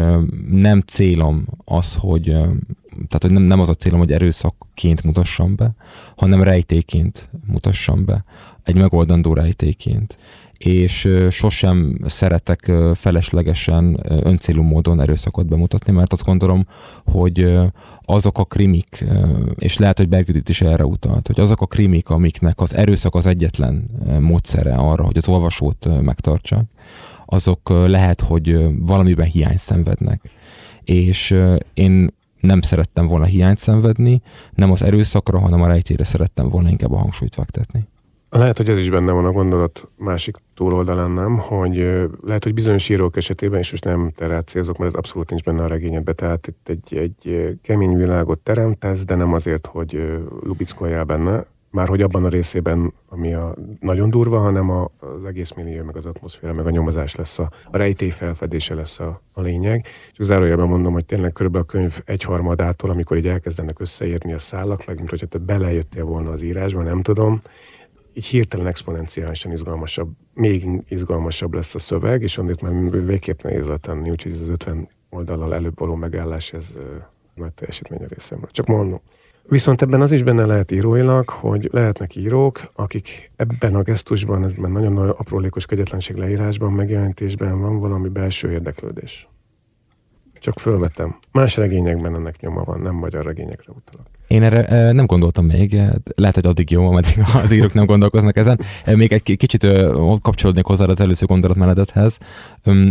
[0.50, 2.24] nem célom az, hogy,
[2.92, 5.74] tehát hogy nem, nem az a célom, hogy erőszakként mutassam be,
[6.16, 8.24] hanem rejtéként mutassam be,
[8.62, 10.18] egy megoldandó rejtéként
[10.64, 16.66] és sosem szeretek feleslegesen öncélú módon erőszakot bemutatni, mert azt gondolom,
[17.04, 17.58] hogy
[18.04, 19.04] azok a krimik,
[19.58, 23.26] és lehet, hogy Bergüdit is erre utalt, hogy azok a krimik, amiknek az erőszak az
[23.26, 26.64] egyetlen módszere arra, hogy az olvasót megtartsák,
[27.26, 30.30] azok lehet, hogy valamiben hiány szenvednek.
[30.84, 31.36] És
[31.74, 34.22] én nem szerettem volna hiányt szenvedni,
[34.54, 37.90] nem az erőszakra, hanem a rejtére szerettem volna inkább a hangsúlyt fektetni.
[38.34, 41.38] Lehet, hogy ez is benne van a gondolat másik túloldalán, nem?
[41.38, 41.76] Hogy
[42.24, 45.62] lehet, hogy bizonyos írók esetében, és most nem te célzok, mert ez abszolút nincs benne
[45.62, 51.46] a regényedben, tehát itt egy, egy kemény világot teremtesz, de nem azért, hogy lubickoljál benne,
[51.72, 55.96] már hogy abban a részében, ami a nagyon durva, hanem a, az egész millió, meg
[55.96, 59.86] az atmoszféra, meg a nyomozás lesz, a, a rejtély felfedése lesz a, a lényeg.
[60.18, 64.86] És zárójelben mondom, hogy tényleg körülbelül a könyv egyharmadától, amikor így elkezdenek összeérni a szálak,
[64.86, 67.40] meg mint hogyha te belejöttél volna az írásba, nem tudom,
[68.14, 74.10] így hirtelen exponenciálisan izgalmasabb, még izgalmasabb lesz a szöveg, és onnét már végképp nehéz letenni,
[74.10, 76.78] úgyhogy ez az 50 oldallal előbb való megállás, ez
[77.34, 78.50] nagy teljesítmény a részemről.
[78.50, 79.00] Csak mondom.
[79.48, 84.70] Viszont ebben az is benne lehet íróilag, hogy lehetnek írók, akik ebben a gesztusban, ebben
[84.70, 89.28] nagyon nagy aprólékos kegyetlenség leírásban, megjelentésben van valami belső érdeklődés.
[90.34, 91.18] Csak fölvetem.
[91.32, 94.06] Más regényekben ennek nyoma van, nem magyar regényekre utalok.
[94.32, 95.80] Én erre nem gondoltam még,
[96.14, 98.60] lehet, hogy addig jó, ameddig az írók nem gondolkoznak ezen.
[98.86, 99.66] Még egy kicsit
[100.22, 102.18] kapcsolódnék hozzá az előző gondolatmenetedhez.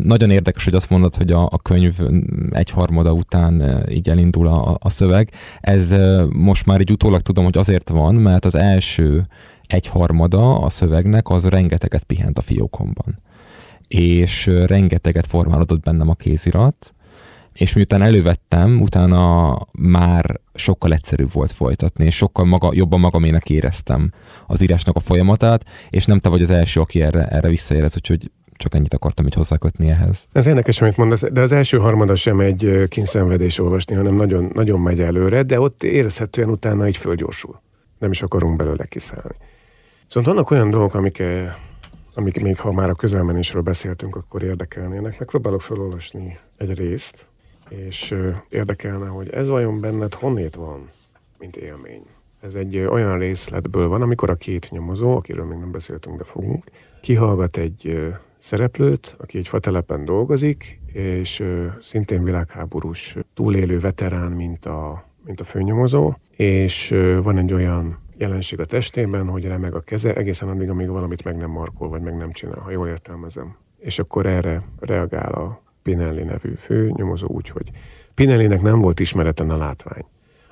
[0.04, 2.00] Nagyon érdekes, hogy azt mondod, hogy a, könyv
[2.52, 5.30] egyharmada után így elindul a, a szöveg.
[5.62, 5.96] Ez
[6.30, 9.26] most már így utólag tudom, hogy azért van, mert az első
[9.68, 13.22] egyharmada a szövegnek az rengeteget pihent a fiókomban.
[13.88, 16.94] És rengeteget formálódott bennem a kézirat,
[17.62, 24.12] és miután elővettem, utána már sokkal egyszerűbb volt folytatni, és sokkal maga, jobban magamének éreztem
[24.48, 28.32] az írásnak a folyamatát, és nem te vagy az első, aki erre, erre visszaérez, úgyhogy
[28.54, 30.28] csak ennyit akartam így hozzákötni ehhez.
[30.32, 34.80] Ez érdekes, amit mondasz, de az első harmada sem egy kínszenvedés olvasni, hanem nagyon, nagyon
[34.80, 37.62] megy előre, de ott érezhetően utána így fölgyorsul.
[38.00, 39.36] Nem is akarunk belőle kiszállni.
[40.08, 41.24] Szóval vannak olyan dolgok, amik,
[42.14, 45.20] amik még ha már a közelmenésről beszéltünk, akkor érdekelnének.
[45.20, 47.30] Megpróbálok felolvasni egy részt,
[47.72, 48.16] és
[48.50, 50.90] érdekelne, hogy ez vajon benned honnét van,
[51.40, 52.04] mint élmény.
[52.42, 56.64] Ez egy olyan részletből van, amikor a két nyomozó, akiről még nem beszéltünk, de fogunk,
[57.02, 61.44] kihallgat egy szereplőt, aki egy fatelepen dolgozik, és
[61.82, 68.66] szintén világháborús túlélő veterán, mint a, mint a főnyomozó, és van egy olyan jelenség a
[68.66, 72.32] testében, hogy remeg a keze egészen addig, amíg valamit meg nem markol, vagy meg nem
[72.32, 73.56] csinál, ha jól értelmezem.
[73.78, 77.72] És akkor erre reagál a Pinelli nevű fő nyomozó úgy, hogy
[78.16, 80.06] Pinellinek nem volt ismereten a látvány.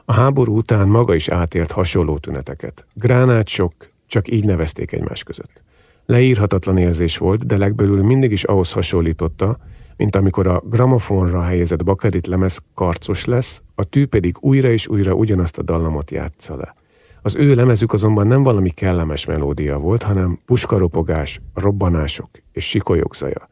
[0.06, 2.86] A háború után maga is átélt hasonló tüneteket.
[2.94, 3.74] Gránátsok,
[4.08, 5.63] csak így nevezték egymás között.
[6.06, 9.58] Leírhatatlan érzés volt, de legbelül mindig is ahhoz hasonlította,
[9.98, 15.13] mint amikor a gramofonra helyezett bakerit lemez karcos lesz, a tű pedig újra és újra
[15.13, 16.76] ugyanazt a dallamot játsza le.
[17.22, 23.50] Az ő lemezük azonban nem valami kellemes melódia volt, hanem puskaropogás, robbanások és sikolyok zaja.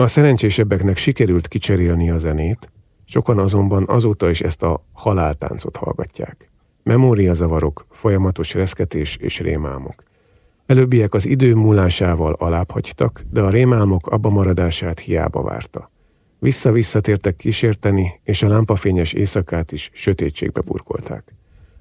[0.00, 2.72] A szerencsésebbeknek sikerült kicserélni a zenét,
[3.04, 6.50] Sokan azonban azóta is ezt a haláltáncot hallgatják.
[6.82, 10.02] Memóriazavarok, folyamatos reszketés és rémálmok.
[10.66, 15.90] Előbbiek az idő múlásával alábbhagytak, de a rémálmok abba maradását hiába várta.
[16.38, 21.34] Vissza-visszatértek kísérteni, és a lámpafényes éjszakát is sötétségbe burkolták.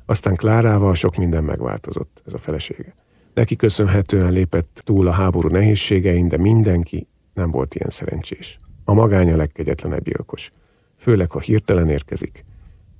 [0.06, 2.96] Aztán Klárával sok minden megváltozott, ez a felesége.
[3.34, 7.08] Neki köszönhetően lépett túl a háború nehézségein, de mindenki
[7.39, 8.60] nem volt ilyen szerencsés.
[8.84, 10.52] A magány a legkegyetlenebb gyilkos,
[10.97, 12.45] főleg ha hirtelen érkezik,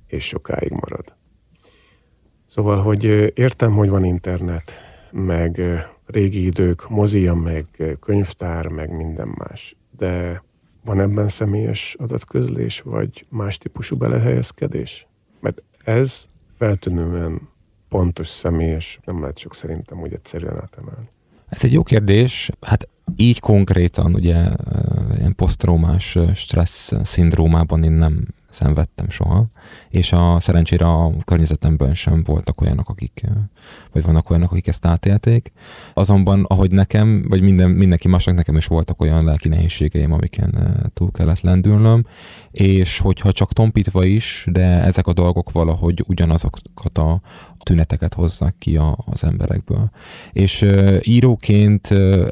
[0.06, 1.14] és sokáig marad.
[2.46, 4.72] Szóval, hogy értem, hogy van internet,
[5.10, 5.60] meg
[6.06, 10.42] régi idők, mozia, meg könyvtár, meg minden más, de
[10.84, 15.06] van ebben személyes adatközlés, vagy más típusú belehelyezkedés?
[15.40, 17.48] Mert ez feltűnően
[17.88, 21.08] pontos, személyes, nem lehet sok szerintem úgy egyszerűen átemelni.
[21.50, 22.50] Ez egy jó kérdés.
[22.60, 24.42] Hát így konkrétan ugye
[25.18, 29.46] ilyen posztraumás stressz szindrómában én nem szenvedtem soha,
[29.90, 33.26] és a szerencsére a környezetemben sem voltak olyanok, akik,
[33.92, 35.52] vagy vannak olyanok, akik ezt átélték.
[35.94, 41.10] Azonban, ahogy nekem, vagy minden, mindenki másnak, nekem is voltak olyan lelki nehézségeim, amiken túl
[41.10, 42.06] kellett lendülnöm,
[42.50, 47.20] és hogyha csak tompítva is, de ezek a dolgok valahogy ugyanazokat a
[47.62, 49.90] tüneteket hozzák ki a, az emberekből.
[50.32, 50.66] És
[51.02, 51.86] íróként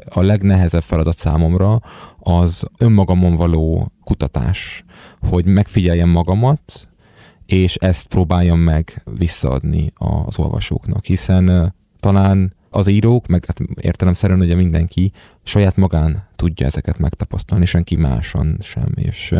[0.09, 1.81] a legnehezebb feladat számomra
[2.19, 4.83] az önmagamon való kutatás,
[5.29, 6.88] hogy megfigyeljem magamat,
[7.51, 14.55] és ezt próbáljam meg visszaadni az olvasóknak, hiszen talán az írók, meg hát értelemszerűen ugye
[14.55, 15.11] mindenki
[15.43, 18.91] saját magán tudja ezeket megtapasztalni, senki máson sem.
[18.95, 19.35] És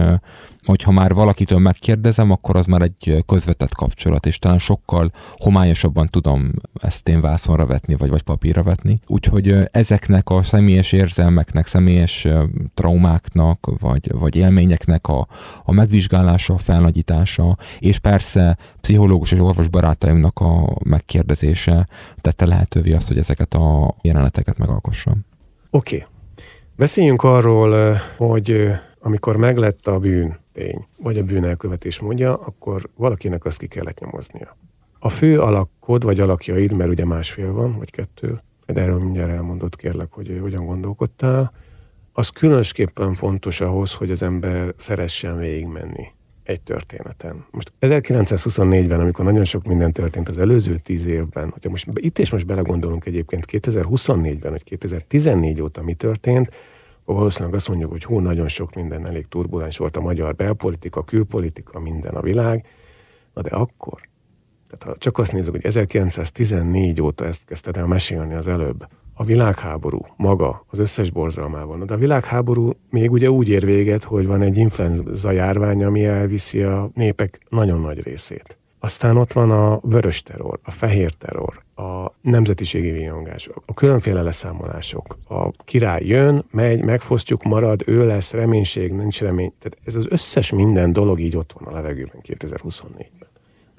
[0.64, 6.52] hogyha már valakitől megkérdezem, akkor az már egy közvetett kapcsolat, és talán sokkal homályosabban tudom
[6.82, 9.00] ezt én vászonra vetni, vagy, vagy papírra vetni.
[9.08, 12.28] Úgyhogy ezeknek a személyes érzelmeknek, személyes
[12.74, 15.28] traumáknak, vagy, vagy élményeknek a,
[15.64, 21.88] a megvizsgálása, a felnagyítása, és persze pszichológus és orvos barátaimnak a megkérdezése
[22.22, 25.26] tette lehetővé azt, hogy ezeket a jeleneteket megalkossam.
[25.70, 25.96] Oké.
[25.96, 26.08] Okay.
[26.80, 33.46] Beszéljünk arról, hogy amikor meglett a bűn tény, vagy a bűn elkövetés mondja, akkor valakinek
[33.46, 34.58] azt ki kellett nyomoznia.
[35.00, 39.76] A fő alakod, vagy alakjaid, mert ugye másfél van, vagy kettő, de erről mindjárt elmondott
[39.76, 41.54] kérlek, hogy hogyan gondolkodtál,
[42.14, 46.08] az különösképpen fontos ahhoz, hogy az ember szeressen végigmenni
[46.50, 47.46] egy történeten.
[47.52, 52.32] Most 1924-ben, amikor nagyon sok minden történt az előző tíz évben, hogyha most itt és
[52.32, 56.56] most belegondolunk egyébként 2024-ben, vagy 2014 óta mi történt,
[57.06, 61.80] valószínűleg azt mondjuk, hogy hú, nagyon sok minden elég turbulens volt a magyar belpolitika, külpolitika,
[61.80, 62.66] minden a világ.
[63.34, 64.02] Na de akkor,
[64.68, 68.88] tehát ha csak azt nézzük, hogy 1914 óta ezt kezdted el mesélni az előbb,
[69.20, 71.86] a világháború maga az összes borzalmával.
[71.86, 76.62] De a világháború még ugye úgy ér véget, hogy van egy influenza járvány, ami elviszi
[76.62, 78.58] a népek nagyon nagy részét.
[78.80, 85.18] Aztán ott van a vörös terror, a fehér terror, a nemzetiségi vihangás, a különféle leszámolások.
[85.28, 89.54] A király jön, megy, megfosztjuk, marad, ő lesz, reménység, nincs remény.
[89.60, 93.30] Tehát ez az összes minden dolog így ott van a levegőben 2024-ben.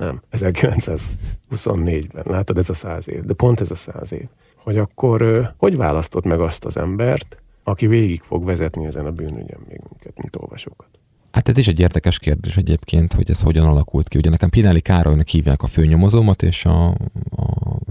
[0.01, 2.25] Nem, 1924-ben.
[2.27, 3.25] Látod, ez a száz év.
[3.25, 4.29] De pont ez a száz év
[4.63, 9.61] hogy akkor hogy választott meg azt az embert, aki végig fog vezetni ezen a bűnügyen
[9.69, 10.89] még minket, mint olvasókat?
[11.31, 14.19] Hát ez is egy érdekes kérdés egyébként, hogy ez hogyan alakult ki.
[14.19, 16.95] Ugye nekem Pinelli Károlynak hívják a főnyomozómat, és a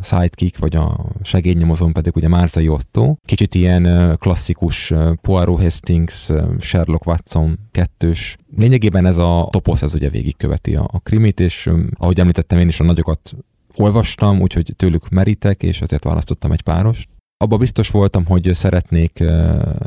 [0.02, 3.16] sidekick, vagy a segédnyomozóm pedig ugye Márzai Otto.
[3.26, 8.38] Kicsit ilyen klasszikus Poirot Hastings, Sherlock Watson kettős.
[8.58, 12.80] Lényegében ez a toposz, ez ugye végigköveti a, a krimit, és ahogy említettem, én is
[12.80, 13.36] a nagyokat
[13.76, 17.10] olvastam, úgyhogy tőlük merítek, és azért választottam egy párost.
[17.38, 19.24] Abba biztos voltam, hogy szeretnék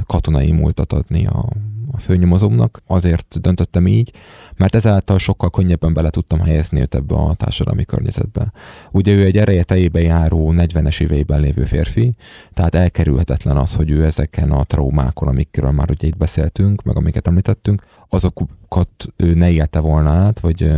[0.07, 1.49] katonai múltat adni a,
[1.93, 4.13] a főnyomozómnak, azért döntöttem így,
[4.57, 8.53] mert ezáltal sokkal könnyebben bele tudtam helyezni őt ebbe a társadalmi környezetbe.
[8.91, 12.15] Ugye ő egy ereje tejébe járó 40-es éveiben lévő férfi,
[12.55, 17.27] tehát elkerülhetetlen az, hogy ő ezeken a traumákon, amikről már ugye itt beszéltünk, meg amiket
[17.27, 20.73] említettünk, azokat ő ne élte volna át, vagy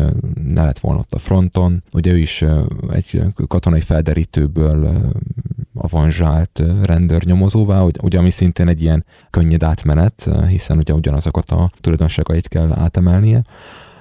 [0.44, 1.82] ne lett volna ott a fronton.
[1.92, 2.44] Ugye ő is
[2.90, 4.88] egy katonai felderítőből
[5.74, 12.72] avanzsált rendőrnyomozóvá, ugye ami szintén egy ilyen könnyed átmenet, hiszen ugye ugyanazokat a tulajdonságait kell
[12.72, 13.42] átemelnie.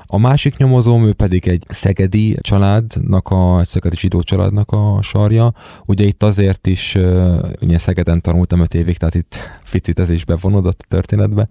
[0.06, 5.54] A másik nyomozóm, ő pedig egy szegedi családnak, a, egy szegedi zsidó családnak a sarja.
[5.86, 6.98] Ugye itt azért is,
[7.62, 11.48] ugye Szegeden tanultam öt évig, tehát itt ficit ez is bevonódott a történetbe,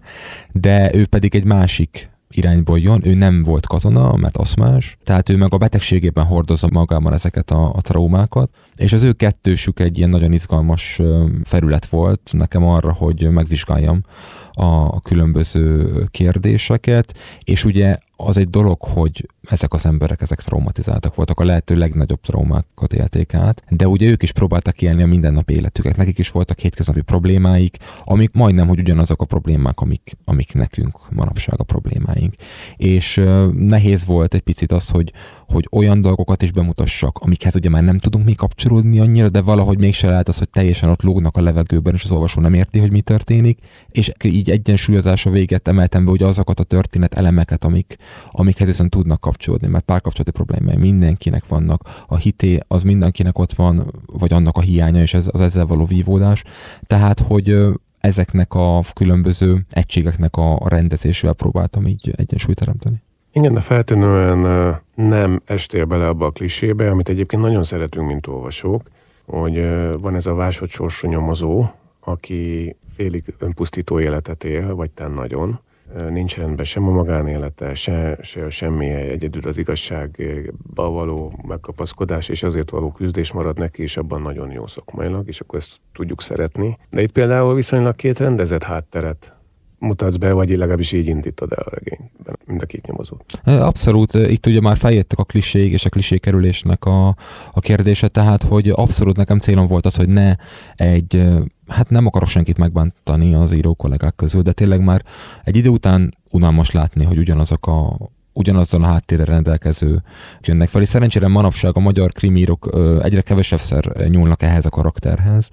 [0.51, 5.37] de ő pedig egy másik irányból jön, ő nem volt katona, mert aszmás, tehát ő
[5.37, 10.09] meg a betegségében hordozza magában ezeket a, a traumákat, és az ő kettősük egy ilyen
[10.09, 11.01] nagyon izgalmas
[11.43, 14.03] felület volt nekem arra, hogy megvizsgáljam
[14.51, 21.39] a különböző kérdéseket, és ugye az egy dolog, hogy ezek az emberek, ezek traumatizáltak voltak,
[21.39, 25.97] a lehető legnagyobb traumákat élték át, de ugye ők is próbáltak élni a mindennapi életüket,
[25.97, 31.59] nekik is voltak hétköznapi problémáik, amik majdnem, hogy ugyanazok a problémák, amik, amik nekünk manapság
[31.59, 32.33] a problémáink.
[32.75, 35.13] És uh, nehéz volt egy picit az, hogy,
[35.47, 39.77] hogy olyan dolgokat is bemutassak, amikhez ugye már nem tudunk mi kapcsolódni annyira, de valahogy
[39.77, 42.91] mégse lehet az, hogy teljesen ott lógnak a levegőben, és az olvasó nem érti, hogy
[42.91, 43.59] mi történik,
[43.91, 47.97] és így egyensúlyozása véget emeltem be ugye azokat a történet elemeket, amik,
[48.31, 53.93] amikhez viszont tudnak kapcsolódni, mert párkapcsolati problémái mindenkinek vannak, a hité az mindenkinek ott van,
[54.05, 56.43] vagy annak a hiánya, és ez, az ezzel való vívódás.
[56.87, 57.57] Tehát, hogy
[57.99, 63.01] ezeknek a különböző egységeknek a rendezésével próbáltam így egyensúlyt teremteni.
[63.31, 68.81] Igen, de feltűnően nem estél bele abba a klisébe, amit egyébként nagyon szeretünk, mint olvasók,
[69.25, 69.67] hogy
[69.99, 71.65] van ez a vásod sorsú nyomozó,
[71.99, 75.59] aki félig önpusztító életet él, vagy ten nagyon,
[76.09, 82.69] nincs rendben sem a magánélete, se, se semmi egyedül az igazságba való megkapaszkodás, és azért
[82.69, 86.77] való küzdés marad neki, és abban nagyon jó szakmailag, és akkor ezt tudjuk szeretni.
[86.89, 89.37] De itt például viszonylag két rendezett hátteret
[89.83, 93.25] mutatsz be, vagy legalábbis így indítod el a regényben, mind a két nyomozót.
[93.43, 97.07] Abszolút, itt ugye már feljöttek a klisék és a klisékerülésnek a,
[97.51, 100.35] a kérdése, tehát hogy abszolút nekem célom volt az, hogy ne
[100.75, 101.27] egy
[101.67, 105.03] hát nem akarok senkit megbántani az író kollégák közül, de tényleg már
[105.43, 107.97] egy idő után unalmas látni, hogy ugyanazok a
[108.33, 110.03] ugyanazzal a háttérre rendelkező
[110.41, 110.81] jönnek fel.
[110.81, 112.69] És szerencsére manapság a magyar krimírok
[113.01, 115.49] egyre kevesebbszer nyúlnak ehhez a karakterhez,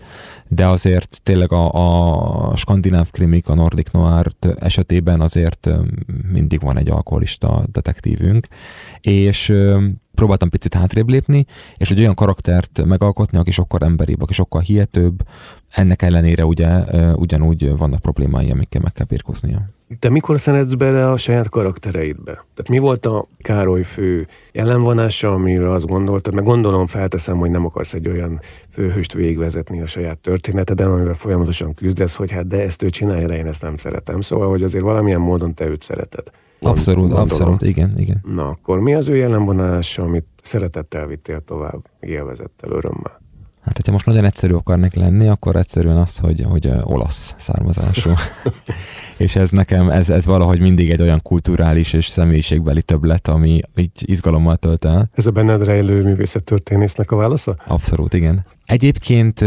[0.48, 1.72] de azért tényleg a,
[2.50, 4.26] a skandináv krimik, a Nordic Noir
[4.58, 5.70] esetében azért
[6.32, 8.46] mindig van egy alkoholista detektívünk,
[9.00, 9.52] és
[10.14, 11.46] próbáltam picit hátrébb lépni,
[11.76, 15.22] és egy olyan karaktert megalkotni, aki sokkal emberibb, aki sokkal hihetőbb,
[15.70, 16.68] ennek ellenére ugye
[17.14, 19.68] ugyanúgy vannak problémái, amikkel meg kell birkoznia.
[19.98, 22.32] Te mikor szeretsz bele a saját karaktereidbe?
[22.32, 26.34] Tehát mi volt a Károly fő ellenvonása, amire azt gondoltad?
[26.34, 31.74] Meg gondolom felteszem, hogy nem akarsz egy olyan főhőst végvezetni a saját történeteden, amivel folyamatosan
[31.74, 34.20] küzdesz, hogy hát de ezt ő csinálja, de én ezt nem szeretem.
[34.20, 36.30] Szóval, hogy azért valamilyen módon te őt szereted.
[36.60, 37.22] Abszolút, gondolom.
[37.22, 38.24] abszolút, igen, igen.
[38.34, 43.20] Na akkor mi az ő jellemvonása, amit szeretettel vittél tovább, élvezettel, örömmel?
[43.64, 48.10] Hát, hogyha most nagyon egyszerű akarnék lenni, akkor egyszerűen az, hogy, hogy olasz származású.
[49.16, 53.90] és ez nekem, ez, ez valahogy mindig egy olyan kulturális és személyiségbeli többlet, ami így
[53.94, 55.10] izgalommal tölt el.
[55.14, 57.56] Ez a benned rejlő művészettörténésznek a válasza?
[57.66, 58.44] Abszolút, igen.
[58.70, 59.44] Egyébként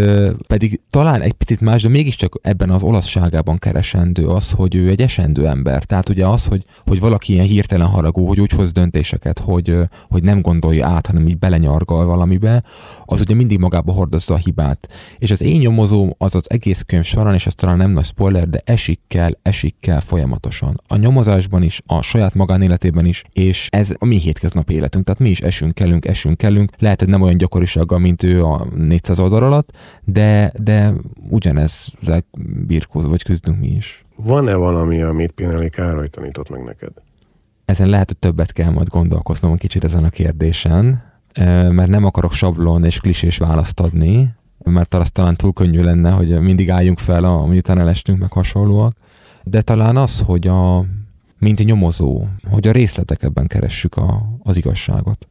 [0.47, 5.01] pedig talán egy picit más, de mégiscsak ebben az olaszságában keresendő az, hogy ő egy
[5.01, 5.83] esendő ember.
[5.83, 9.77] Tehát ugye az, hogy, hogy valaki ilyen hirtelen haragú, hogy úgy hoz döntéseket, hogy,
[10.09, 12.63] hogy nem gondolja át, hanem így belenyargal valamibe,
[13.05, 14.87] az ugye mindig magába hordozza a hibát.
[15.17, 18.49] És az én nyomozóm az az egész könyv során, és az talán nem nagy spoiler,
[18.49, 20.81] de esik kell, esik kell folyamatosan.
[20.87, 25.05] A nyomozásban is, a saját magánéletében is, és ez a mi hétköznapi életünk.
[25.05, 26.71] Tehát mi is esünk, kellünk, esünk, kellünk.
[26.79, 29.71] Lehet, hogy nem olyan gyakorisággal, mint ő a 400 oldal alatt,
[30.03, 30.93] de, de
[31.29, 32.23] ugyanezzel
[32.67, 34.05] birkózó, vagy küzdünk mi is.
[34.15, 36.91] Van-e valami, amit Pinelli Károly tanított meg neked?
[37.65, 41.03] Ezen lehet, hogy többet kell majd gondolkoznom egy kicsit ezen a kérdésen,
[41.69, 46.39] mert nem akarok sablon és klisés választ adni, mert az talán túl könnyű lenne, hogy
[46.41, 48.95] mindig álljunk fel, miután elestünk, meg hasonlóak.
[49.43, 50.85] De talán az, hogy a,
[51.37, 55.27] mint nyomozó, hogy a részletekben keressük a, az igazságot.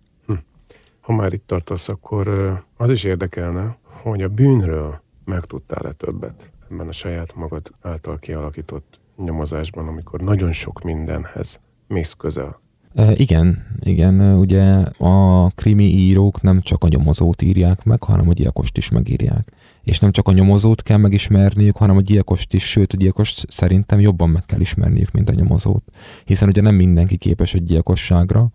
[1.03, 2.29] Ha már itt tartasz, akkor
[2.77, 9.89] az is érdekelne, hogy a bűnről megtudtál-e többet ebben a saját magad által kialakított nyomozásban,
[9.89, 12.61] amikor nagyon sok mindenhez mész közel.
[12.95, 14.63] E, igen, igen, ugye
[14.99, 19.53] a krimi írók nem csak a nyomozót írják meg, hanem a gyilkost is megírják.
[19.83, 24.01] És nem csak a nyomozót kell megismerniük, hanem a gyilkost is, sőt a gyilkost szerintem
[24.01, 25.85] jobban meg kell ismerniük, mint a nyomozót.
[26.25, 28.51] Hiszen ugye nem mindenki képes egy gyilkosságra,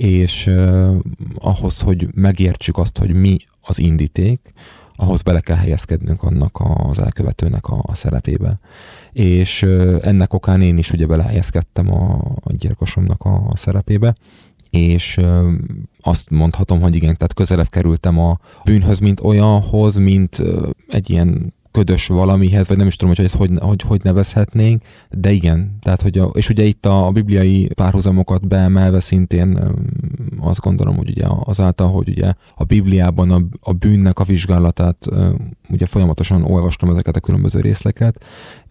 [0.00, 0.96] és uh,
[1.34, 4.52] ahhoz, hogy megértsük azt, hogy mi az indíték,
[4.96, 8.58] ahhoz bele kell helyezkednünk annak az elkövetőnek a, a szerepébe.
[9.12, 14.16] És uh, ennek okán én is ugye belehelyezkedtem a, a gyilkosomnak a, a szerepébe,
[14.70, 15.52] és uh,
[16.00, 20.42] azt mondhatom, hogy igen, tehát közelebb kerültem a bűnhöz, mint olyanhoz, mint
[20.88, 25.30] egy ilyen ködös valamihez, vagy nem is tudom, hogy ezt hogy, hogy, hogy nevezhetnénk, de
[25.30, 29.58] igen, tehát hogy a, és ugye itt a, a bibliai párhuzamokat beemelve szintén
[30.40, 35.06] azt gondolom, hogy ugye azáltal, hogy ugye a Bibliában a, a bűnnek a vizsgálatát
[35.70, 38.24] ugye folyamatosan olvastam ezeket a különböző részleket,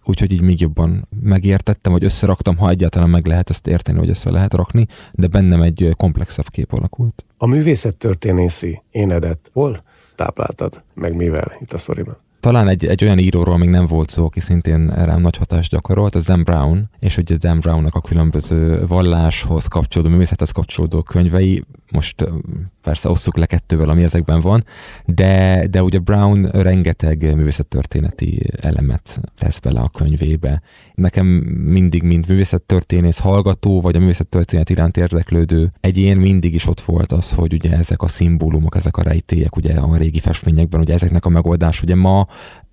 [0.04, 4.30] úgyhogy így még jobban megértettem, vagy összeraktam, ha egyáltalán meg lehet ezt érteni, hogy össze
[4.30, 7.24] lehet rakni, de bennem egy komplexebb kép alakult.
[7.36, 9.82] A művészet történészi énedet hol
[10.14, 12.16] tápláltad, meg mivel itt a szoriban?
[12.40, 16.14] Talán egy, egy olyan íróról még nem volt szó, aki szintén rám nagy hatást gyakorolt,
[16.14, 22.24] az Dan Brown, és ugye Dan Brownnak a különböző valláshoz kapcsolódó, művészethez kapcsolódó könyvei, most
[22.82, 24.64] persze osszuk le kettővel, ami ezekben van,
[25.06, 30.62] de, de ugye Brown rengeteg művészettörténeti elemet tesz bele a könyvébe.
[30.94, 31.26] Nekem
[31.64, 37.32] mindig, mint művészettörténész hallgató, vagy a művészettörténet iránt érdeklődő egyén mindig is ott volt az,
[37.32, 41.28] hogy ugye ezek a szimbólumok, ezek a rejtélyek, ugye a régi festményekben, ugye ezeknek a
[41.28, 42.26] megoldás, ugye ma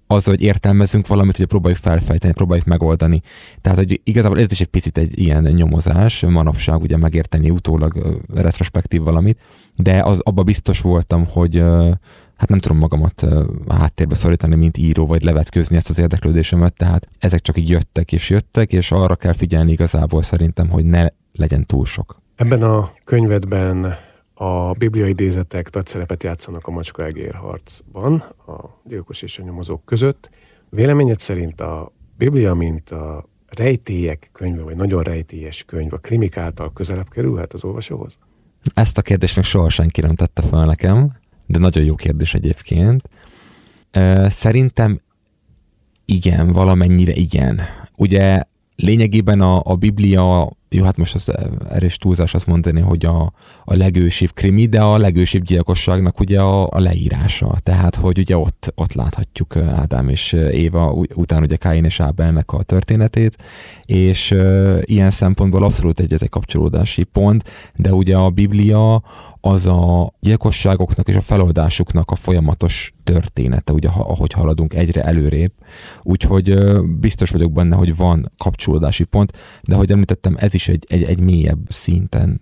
[0.07, 3.21] az, hogy értelmezünk valamit, hogy próbáljuk felfejteni, próbáljuk megoldani.
[3.61, 9.01] Tehát, hogy igazából ez is egy picit egy ilyen nyomozás, manapság ugye megérteni utólag retrospektív
[9.01, 9.39] valamit,
[9.75, 11.63] de az abba biztos voltam, hogy
[12.35, 13.25] hát nem tudom magamat
[13.67, 18.29] háttérbe szorítani, mint író, vagy levetkőzni ezt az érdeklődésemet, tehát ezek csak így jöttek és
[18.29, 22.17] jöttek, és arra kell figyelni igazából szerintem, hogy ne legyen túl sok.
[22.35, 23.95] Ebben a könyvedben
[24.39, 28.13] a bibliai idézetek nagy szerepet játszanak a macska-egér harcban,
[28.45, 30.29] a gyilkos és a nyomozók között.
[30.69, 36.73] Véleményed szerint a Biblia, mint a rejtélyek könyve, vagy nagyon rejtélyes könyv, a krimik által
[36.73, 38.17] közelebb kerülhet az olvasóhoz?
[38.73, 43.09] Ezt a kérdést még soha senki nem tette fel nekem, de nagyon jó kérdés egyébként.
[44.27, 45.01] Szerintem
[46.05, 47.61] igen, valamennyire igen.
[47.95, 48.43] Ugye
[48.75, 51.31] lényegében a, a Biblia jó, hát most az
[51.69, 56.67] erős túlzás azt mondani, hogy a, a legősibb krimi, de a legősibb gyilkosságnak ugye a,
[56.69, 57.55] a leírása.
[57.63, 62.63] Tehát, hogy ugye ott, ott láthatjuk Ádám és Éva, után ugye Káin és Ábelnek a
[62.63, 63.37] történetét,
[63.85, 69.03] és uh, ilyen szempontból abszolút egy, ez egy kapcsolódási pont, de ugye a Biblia
[69.41, 75.51] az a gyilkosságoknak és a feloldásuknak a folyamatos története, ugye ahogy haladunk egyre előrébb.
[76.01, 79.31] Úgyhogy uh, biztos vagyok benne, hogy van kapcsolódási pont,
[79.63, 82.39] de ahogy említettem, ez is egy, egy, egy mélyebb szinten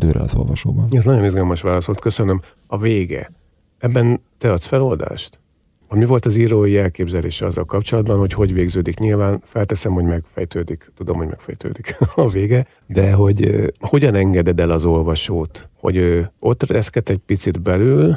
[0.00, 0.88] el az olvasóban.
[0.90, 2.40] Ez nagyon izgalmas válaszolt, köszönöm.
[2.66, 3.32] A vége.
[3.78, 5.40] Ebben te adsz feloldást?
[5.88, 8.98] Mi volt az írói elképzelése azzal kapcsolatban, hogy hogy végződik?
[8.98, 14.70] Nyilván felteszem, hogy megfejtődik, tudom, hogy megfejtődik a vége, de hogy uh, hogyan engeded el
[14.70, 18.16] az olvasót, hogy uh, ott reszket egy picit belül,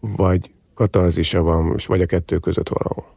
[0.00, 3.14] vagy katarzisa van, vagy a kettő között valahol?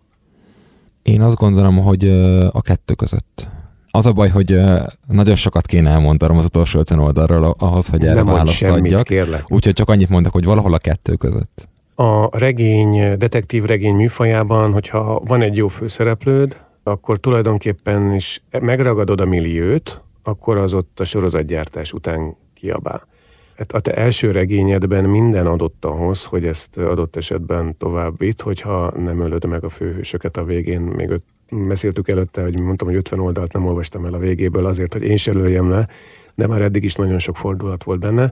[1.01, 3.49] Én azt gondolom, hogy uh, a kettő között.
[3.91, 4.59] Az a baj, hogy
[5.07, 9.03] nagyon sokat kéne elmondanom az utolsó ötven oldalról ahhoz, hogy erre választ semmit, adjak.
[9.03, 9.43] Kérlek.
[9.47, 11.67] Úgyhogy csak annyit mondok, hogy valahol a kettő között.
[11.95, 19.25] A regény, detektív regény műfajában, hogyha van egy jó főszereplőd, akkor tulajdonképpen is megragadod a
[19.25, 23.07] milliót, akkor az ott a sorozatgyártás után kiabál.
[23.57, 28.91] Hát a te első regényedben minden adott ahhoz, hogy ezt adott esetben tovább vitt, hogyha
[28.97, 33.19] nem ölöd meg a főhősöket a végén, még öt beszéltük előtte, hogy mondtam, hogy 50
[33.19, 35.87] oldalt nem olvastam el a végéből azért, hogy én se lőjem le,
[36.35, 38.31] de már eddig is nagyon sok fordulat volt benne.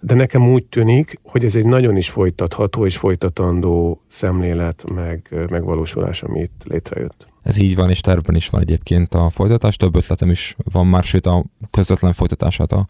[0.00, 6.22] De nekem úgy tűnik, hogy ez egy nagyon is folytatható és folytatandó szemlélet, meg megvalósulás,
[6.22, 7.28] ami itt létrejött.
[7.42, 11.02] Ez így van, és tervben is van egyébként a folytatás, több ötletem is van már,
[11.02, 12.88] sőt a közvetlen folytatását a,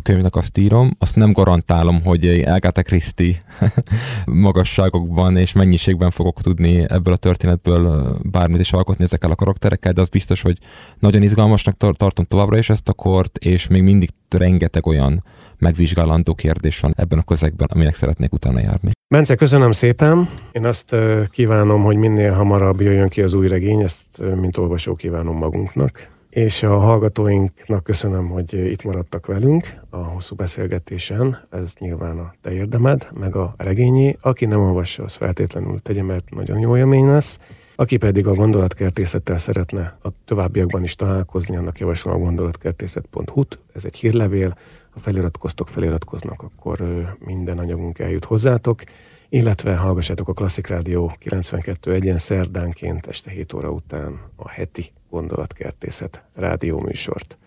[0.00, 3.42] a könyvnek azt írom, azt nem garantálom, hogy Agatha Christie
[4.26, 10.00] magasságokban és mennyiségben fogok tudni ebből a történetből bármit is alkotni ezekkel a karakterekkel, de
[10.00, 10.58] az biztos, hogy
[10.98, 15.24] nagyon izgalmasnak tartom továbbra is ezt a kort, és még mindig rengeteg olyan
[15.58, 18.90] megvizsgálandó kérdés van ebben a közegben, aminek szeretnék utána járni.
[19.14, 20.28] Bence, köszönöm szépen.
[20.52, 20.96] Én azt
[21.28, 26.62] kívánom, hogy minél hamarabb jöjjön ki az új regény, ezt mint olvasó kívánom magunknak és
[26.62, 31.46] a hallgatóinknak köszönöm, hogy itt maradtak velünk a hosszú beszélgetésen.
[31.50, 34.16] Ez nyilván a te érdemed, meg a regényé.
[34.20, 37.38] Aki nem olvassa, az feltétlenül tegye, mert nagyon jó élmény lesz.
[37.74, 43.58] Aki pedig a gondolatkertészettel szeretne a továbbiakban is találkozni, annak javaslom a gondolatkertészet.hu-t.
[43.74, 44.56] Ez egy hírlevél.
[44.90, 46.78] Ha feliratkoztok, feliratkoznak, akkor
[47.18, 48.82] minden anyagunk eljut hozzátok
[49.30, 56.24] illetve hallgassátok a Klasszik Rádió 92 egyen szerdánként este 7 óra után a heti gondolatkertészet
[56.34, 57.38] rádióműsort.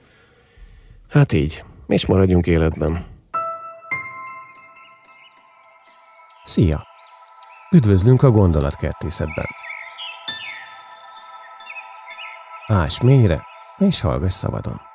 [1.10, 3.06] Hát így, és maradjunk életben.
[6.46, 6.84] Szia!
[7.72, 9.46] Üdvözlünk a gondolatkertészetben!
[12.68, 13.44] Ás mélyre,
[13.78, 14.93] és hallgass szabadon!